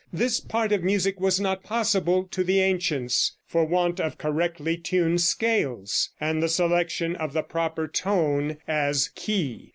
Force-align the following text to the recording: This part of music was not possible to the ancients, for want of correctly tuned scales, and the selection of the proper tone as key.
This 0.11 0.39
part 0.39 0.71
of 0.71 0.81
music 0.83 1.19
was 1.19 1.39
not 1.39 1.61
possible 1.61 2.23
to 2.31 2.43
the 2.43 2.59
ancients, 2.59 3.33
for 3.45 3.65
want 3.65 3.99
of 3.99 4.17
correctly 4.17 4.75
tuned 4.75 5.21
scales, 5.21 6.09
and 6.19 6.41
the 6.41 6.49
selection 6.49 7.15
of 7.15 7.33
the 7.33 7.43
proper 7.43 7.87
tone 7.87 8.57
as 8.67 9.11
key. 9.13 9.69